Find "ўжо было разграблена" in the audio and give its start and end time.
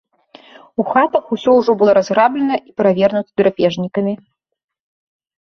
1.59-2.55